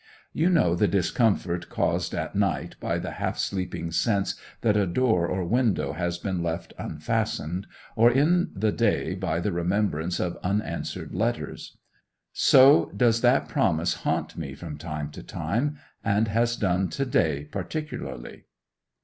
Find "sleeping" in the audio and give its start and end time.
3.37-3.91